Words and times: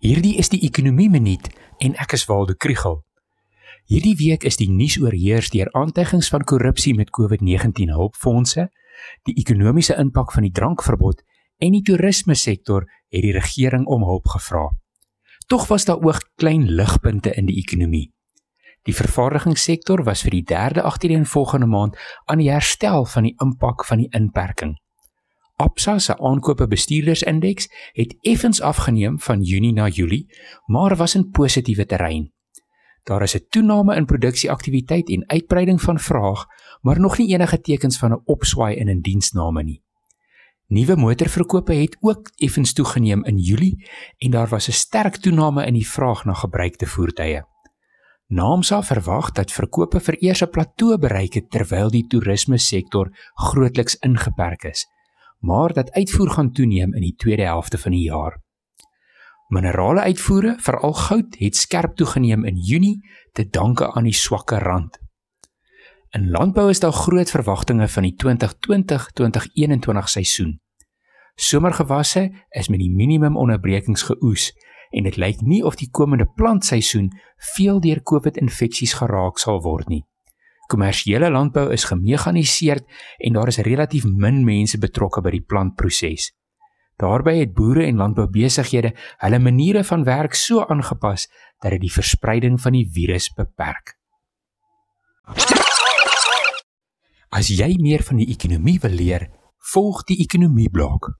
Hierdie 0.00 0.38
is 0.40 0.48
die 0.48 0.62
ekonomie 0.64 1.10
minuut 1.12 1.50
en 1.84 1.92
ek 2.00 2.14
is 2.16 2.22
Waldo 2.24 2.54
Krugel. 2.56 3.02
Hierdie 3.84 4.14
week 4.16 4.46
is 4.48 4.56
die 4.56 4.70
nuus 4.72 4.94
oorheers 4.96 5.50
deur 5.52 5.68
aantuigings 5.76 6.30
van 6.32 6.46
korrupsie 6.48 6.94
met 6.96 7.12
COVID-19 7.12 7.92
hulpfondse, 7.92 8.70
die 9.28 9.34
ekonomiese 9.36 9.98
impak 10.00 10.32
van 10.32 10.48
die 10.48 10.54
drankverbod 10.56 11.20
en 11.60 11.76
die 11.76 11.82
toerisme 11.84 12.32
sektor 12.32 12.88
het 13.12 13.26
die 13.26 13.34
regering 13.36 13.84
om 13.92 14.08
hulp 14.08 14.32
gevra. 14.32 14.70
Tog 15.52 15.68
was 15.68 15.84
daar 15.84 16.00
ook 16.00 16.30
klein 16.40 16.64
ligpunte 16.80 17.36
in 17.36 17.52
die 17.52 17.60
ekonomie. 17.60 18.06
Die 18.88 18.96
vervaardigingssektor 18.96 20.00
was 20.08 20.24
vir 20.24 20.38
die 20.38 20.46
3de 20.48 20.80
agtereenvolgende 20.80 21.68
maand 21.68 22.00
aan 22.24 22.40
die 22.40 22.48
herstel 22.48 23.04
van 23.04 23.28
die 23.28 23.36
impak 23.36 23.84
van 23.84 24.00
die 24.00 24.08
inperking. 24.16 24.78
Absa 25.60 25.98
se 25.98 26.14
aankope 26.18 26.66
bestuurdersindeks 26.66 27.68
het 27.92 28.14
effens 28.20 28.60
afgeneem 28.60 29.18
van 29.20 29.42
Junie 29.42 29.72
na 29.72 29.88
Julie, 29.88 30.26
maar 30.66 30.96
was 30.96 31.14
in 31.14 31.30
positiewe 31.30 31.84
terrein. 31.86 32.30
Daar 33.04 33.22
is 33.22 33.36
'n 33.36 33.46
toename 33.48 33.96
in 33.96 34.06
produksieaktiwiteit 34.06 35.08
en 35.08 35.28
uitbreiding 35.28 35.80
van 35.80 35.98
vraag, 35.98 36.46
maar 36.80 37.00
nog 37.00 37.18
nie 37.18 37.28
enige 37.28 37.60
tekens 37.60 37.98
van 37.98 38.12
'n 38.12 38.22
opswaai 38.24 38.76
in 38.76 38.88
indiensname 38.88 39.62
nie. 39.62 39.82
Nuwe 40.66 40.96
motorverkope 40.96 41.72
het 41.72 41.96
ook 42.00 42.30
effens 42.36 42.72
toegeneem 42.72 43.24
in 43.24 43.38
Julie 43.38 43.88
en 44.18 44.30
daar 44.30 44.48
was 44.48 44.68
'n 44.68 44.72
sterk 44.72 45.16
toename 45.16 45.66
in 45.66 45.74
die 45.74 45.88
vraag 45.88 46.24
na 46.24 46.32
gebruikte 46.32 46.86
voertuie. 46.86 47.42
Naamsa 48.26 48.82
verwag 48.82 49.32
dat 49.32 49.52
verkope 49.52 50.00
vir 50.00 50.16
eers 50.22 50.42
'n 50.42 50.50
plateau 50.50 50.98
bereik 50.98 51.34
het 51.34 51.50
terwyl 51.50 51.90
die 51.90 52.06
toerisme 52.06 52.58
sektor 52.58 53.10
grootliks 53.34 53.96
ingeperk 53.96 54.64
is 54.64 54.86
maar 55.40 55.72
dat 55.72 55.90
uitvoer 55.92 56.30
gaan 56.30 56.52
toeneem 56.52 56.94
in 56.94 57.00
die 57.00 57.14
tweede 57.16 57.42
helfte 57.42 57.78
van 57.78 57.90
die 57.90 58.02
jaar. 58.02 58.40
Minerale 59.48 60.00
uitvoere, 60.00 60.54
veral 60.58 60.92
goud, 60.92 61.36
het 61.38 61.56
skerp 61.56 61.96
toegeneem 61.96 62.44
in 62.44 62.56
Junie 62.56 63.10
te 63.32 63.48
danke 63.48 63.92
aan 63.92 64.04
die 64.04 64.14
swakke 64.14 64.58
rand. 64.58 64.98
In 66.10 66.30
landbou 66.30 66.68
is 66.70 66.80
daar 66.80 66.92
groot 66.92 67.30
verwagtinge 67.30 67.88
van 67.88 68.02
die 68.02 68.14
2020-2021 68.24 70.04
seisoen. 70.04 70.60
Somergewasse 71.34 72.30
is 72.48 72.68
met 72.68 72.78
die 72.78 72.90
minimum 72.90 73.36
onderbrekings 73.36 74.02
geoes 74.02 74.52
en 74.90 75.06
dit 75.06 75.16
lyk 75.16 75.40
nie 75.40 75.64
of 75.64 75.78
die 75.78 75.90
komende 75.90 76.26
plantseisoen 76.34 77.10
veel 77.54 77.80
deur 77.80 78.02
COVID-infeksies 78.02 78.92
geraak 78.98 79.38
sal 79.38 79.62
word 79.62 79.88
nie. 79.88 80.04
Kommersiële 80.70 81.30
landbou 81.30 81.72
is 81.74 81.84
gemekaniseerd 81.90 82.84
en 83.18 83.32
daar 83.34 83.50
is 83.50 83.58
relatief 83.66 84.04
min 84.06 84.44
mense 84.46 84.78
betrokke 84.78 85.22
by 85.24 85.32
die 85.34 85.42
plantproses. 85.42 86.30
Daarbey 87.00 87.40
het 87.40 87.54
boere 87.56 87.86
en 87.88 87.98
landboubesighede 87.98 88.92
hulle 89.24 89.40
maniere 89.42 89.82
van 89.84 90.04
werk 90.04 90.36
so 90.38 90.62
aangepas 90.62 91.26
dat 91.58 91.74
dit 91.74 91.86
die 91.86 91.92
verspreiding 91.92 92.60
van 92.60 92.76
die 92.76 92.86
virus 92.92 93.30
beperk. 93.34 93.96
As 97.30 97.50
jy 97.50 97.72
meer 97.80 98.02
van 98.06 98.20
die 98.22 98.28
ekonomie 98.30 98.78
wil 98.82 98.94
leer, 98.94 99.26
volg 99.72 100.04
die 100.06 100.20
ekonomie 100.22 100.70
blok. 100.70 101.12